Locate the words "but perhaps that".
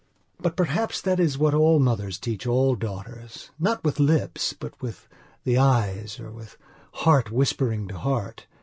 0.39-1.19